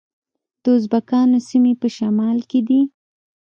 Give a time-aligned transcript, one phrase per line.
[0.63, 2.81] د ازبکانو سیمې په شمال کې دي